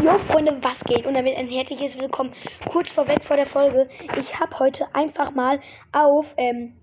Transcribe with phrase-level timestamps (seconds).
[0.00, 1.06] Jo Freunde, was geht?
[1.06, 2.32] Und damit ein herzliches Willkommen.
[2.70, 3.88] Kurz vorweg vor der Folge.
[4.16, 5.58] Ich habe heute einfach mal
[5.90, 6.76] auf, ähm,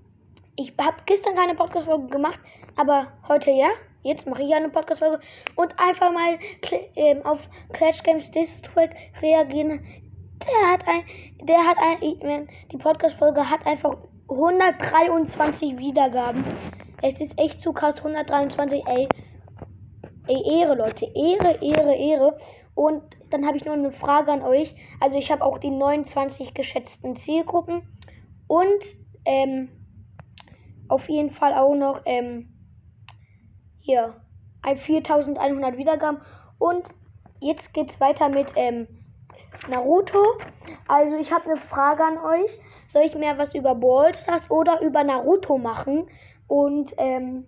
[0.57, 2.37] ich habe gestern keine Podcast-Folge gemacht,
[2.75, 3.69] aber heute ja.
[4.03, 5.21] Jetzt mache ich ja eine Podcast-Folge
[5.55, 6.37] und einfach mal
[6.97, 7.39] ähm, auf
[7.71, 8.91] Clash Games District
[9.21, 9.79] reagieren.
[10.41, 11.03] Der hat ein,
[11.41, 13.95] der hat ein, die Podcast-Folge hat einfach
[14.27, 16.43] 123 Wiedergaben.
[17.01, 19.07] Es ist echt zu krass, 123, ey.
[20.27, 21.05] Ey, Ehre, Leute.
[21.05, 22.37] Ehre, Ehre, Ehre.
[22.73, 24.75] Und dann habe ich noch eine Frage an euch.
[24.99, 27.83] Also ich habe auch die 29 geschätzten Zielgruppen.
[28.47, 28.83] Und
[29.25, 29.69] ähm,
[30.87, 32.53] auf jeden Fall auch noch ähm,
[33.79, 34.15] hier
[34.63, 36.21] 4100 Wiedergaben.
[36.57, 36.83] Und
[37.39, 38.87] jetzt geht es weiter mit ähm,
[39.69, 40.23] Naruto.
[40.87, 42.51] Also ich habe eine Frage an euch.
[42.93, 46.07] Soll ich mehr was über Ballstars oder über Naruto machen?
[46.47, 47.45] Und ähm,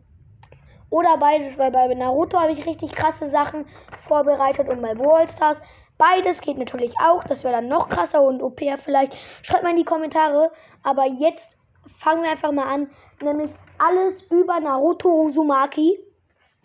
[0.90, 3.66] oder beides, weil bei Naruto habe ich richtig krasse Sachen
[4.08, 5.62] vorbereitet und bei Brawl Stars.
[5.98, 7.24] Beides geht natürlich auch.
[7.24, 9.14] Das wäre dann noch krasser und OP vielleicht.
[9.42, 10.52] Schreibt mal in die Kommentare.
[10.84, 11.58] Aber jetzt
[12.00, 12.90] fangen wir einfach mal an.
[13.22, 16.00] Nämlich alles über Naruto Uzumaki.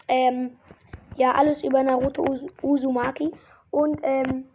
[0.09, 0.59] Ähm,
[1.17, 3.33] ja, alles über Naruto Uz Uzumaki.
[3.71, 4.51] Und ähm,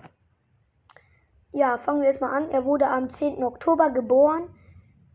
[1.52, 2.50] ja, fangen wir jetzt mal an.
[2.52, 3.44] Er wurde am 10.
[3.44, 4.50] Oktober geboren.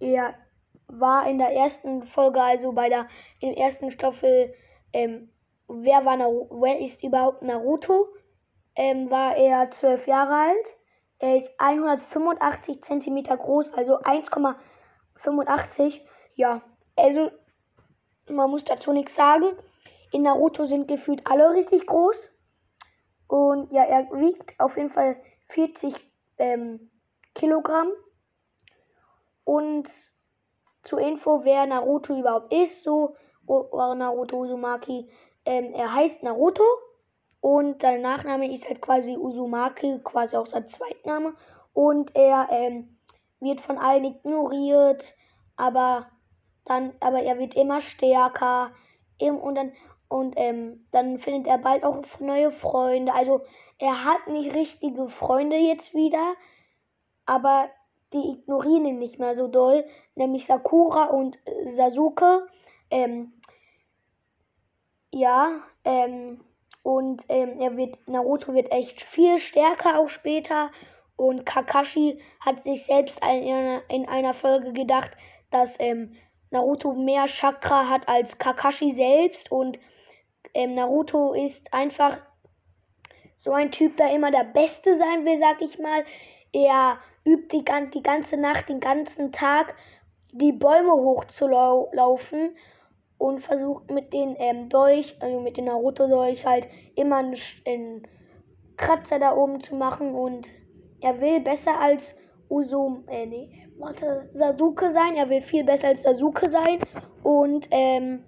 [0.00, 0.34] Er
[0.88, 3.08] war in der ersten Folge, also bei der
[3.40, 4.54] der ersten Staffel,
[4.92, 5.30] ähm,
[5.68, 8.08] wer war Naruto, wer ist überhaupt Naruto?
[8.74, 10.66] Ähm, war er zwölf Jahre alt.
[11.18, 16.00] Er ist 185 cm groß, also 1,85.
[16.34, 16.62] Ja,
[16.96, 17.30] also
[18.28, 19.56] man muss dazu nichts sagen.
[20.10, 22.30] In Naruto sind gefühlt alle richtig groß.
[23.28, 25.16] Und ja, er wiegt auf jeden Fall
[25.48, 25.94] 40
[26.38, 26.90] ähm,
[27.34, 27.92] Kilogramm.
[29.44, 29.88] Und
[30.82, 33.16] zur Info, wer Naruto überhaupt ist, so
[33.46, 35.08] Naruto Uzumaki.
[35.44, 36.64] Ähm, er heißt Naruto
[37.40, 41.34] und sein Nachname ist halt quasi Uzumaki, quasi auch sein Zweitname.
[41.72, 42.98] Und er ähm,
[43.40, 45.14] wird von allen ignoriert,
[45.56, 46.06] aber
[46.64, 48.70] dann, aber er wird immer stärker.
[49.20, 49.72] Und dann,
[50.08, 53.12] und ähm, dann findet er bald auch neue Freunde.
[53.12, 53.40] Also
[53.78, 56.34] er hat nicht richtige Freunde jetzt wieder,
[57.26, 57.68] aber
[58.12, 59.84] die ignorieren ihn nicht mehr so doll,
[60.14, 62.46] nämlich Sakura und äh, Sasuke.
[62.90, 63.32] Ähm,
[65.10, 66.40] ja, ähm,
[66.82, 70.70] und ähm, er wird, Naruto wird echt viel stärker auch später.
[71.16, 75.10] Und Kakashi hat sich selbst in einer, in einer Folge gedacht,
[75.50, 76.16] dass ähm,
[76.50, 79.52] Naruto mehr Chakra hat als Kakashi selbst.
[79.52, 79.78] Und
[80.54, 82.18] ähm, Naruto ist einfach
[83.36, 86.04] so ein Typ, der immer der Beste sein will, sag ich mal.
[86.52, 89.74] Er übt die, die ganze Nacht, den ganzen Tag
[90.32, 92.56] die Bäume hochzulaufen
[93.18, 96.66] und versucht mit den ähm, Dolch, also mit dem Naruto-Dolch halt
[96.96, 98.02] immer einen, einen,
[98.78, 100.48] Kratzer da oben zu machen und
[101.00, 102.02] er will besser als
[102.48, 106.80] Usum, äh, nee, warte, Sasuke sein, er will viel besser als Sasuke sein
[107.22, 108.24] und, ähm,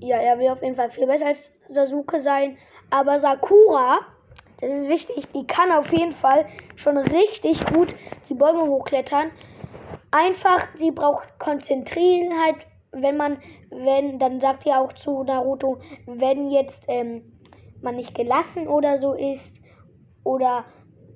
[0.00, 1.38] ja, er will auf jeden Fall viel besser als
[1.68, 2.58] Sasuke sein,
[2.90, 4.00] aber Sakura
[4.62, 5.26] das ist wichtig.
[5.32, 6.46] Die kann auf jeden Fall
[6.76, 7.96] schon richtig gut
[8.28, 9.32] die Bäume hochklettern.
[10.12, 12.54] Einfach, sie braucht Konzentriertheit.
[12.92, 13.38] Wenn man,
[13.70, 17.40] wenn, dann sagt ihr auch zu Naruto, wenn jetzt ähm,
[17.80, 19.52] man nicht gelassen oder so ist
[20.22, 20.64] oder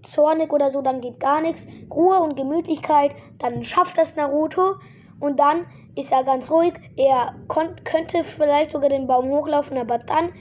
[0.03, 1.63] zornig oder so, dann geht gar nichts.
[1.89, 4.75] Ruhe und Gemütlichkeit, dann schafft das Naruto
[5.21, 6.75] und dann ist er ganz ruhig.
[6.97, 10.33] Er könnte vielleicht sogar den Baum hochlaufen, aber dann,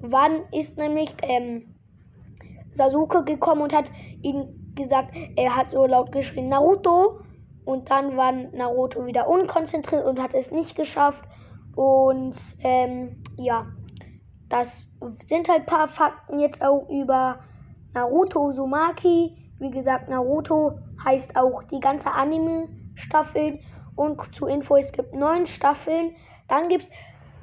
[0.00, 1.75] wann ist nämlich ähm,
[2.76, 3.90] Sasuke gekommen und hat
[4.22, 7.20] ihm gesagt, er hat so laut geschrien, Naruto.
[7.64, 11.24] Und dann war Naruto wieder unkonzentriert und hat es nicht geschafft.
[11.74, 13.66] Und ähm, ja,
[14.48, 14.68] das
[15.26, 17.40] sind halt ein paar Fakten jetzt auch über
[17.92, 19.36] Naruto Uzumaki.
[19.58, 23.58] Wie gesagt, Naruto heißt auch die ganze Anime-Staffel.
[23.96, 26.14] Und zur Info, es gibt neun Staffeln.
[26.48, 26.90] Dann gibt es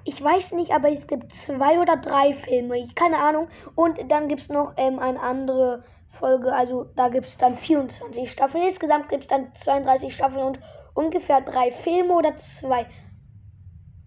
[0.06, 2.78] ich weiß nicht, aber es gibt zwei oder drei Filme.
[2.78, 3.48] Ich keine Ahnung.
[3.76, 5.84] Und dann gibt es noch ähm, eine andere
[6.20, 6.54] Folge.
[6.54, 8.68] Also da gibt es dann 24 Staffeln.
[8.68, 10.60] Insgesamt gibt es dann 32 Staffeln und
[10.94, 12.86] ungefähr drei Filme oder zwei.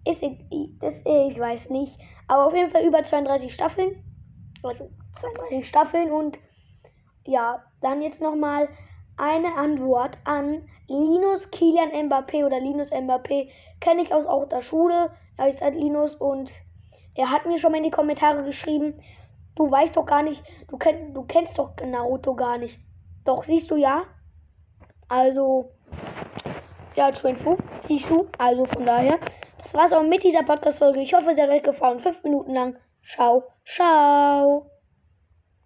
[0.05, 0.21] Ist,
[0.79, 1.97] das, ich weiß nicht.
[2.27, 4.03] Aber auf jeden Fall über 32 Staffeln.
[4.63, 4.89] Also
[5.19, 6.37] 32 Staffeln und
[7.25, 8.69] ja, dann jetzt nochmal
[9.17, 13.49] eine Antwort an Linus Kilian Mbappé oder Linus Mbappé.
[13.81, 16.51] Kenne ich aus auch der Schule heißt halt Linus und
[17.15, 19.01] er hat mir schon mal in die Kommentare geschrieben,
[19.55, 22.79] du weißt doch gar nicht, du, kenn, du kennst doch Naruto gar nicht.
[23.25, 24.03] Doch, siehst du ja.
[25.09, 25.71] Also,
[26.95, 27.57] ja, zur Info,
[27.87, 28.27] siehst du.
[28.37, 29.19] Also von daher,
[29.61, 31.01] das war's auch mit dieser Podcast-Folge.
[31.01, 31.99] Ich hoffe, es hat euch gefallen.
[31.99, 32.77] Fünf Minuten lang.
[33.03, 34.76] Ciao, ciao.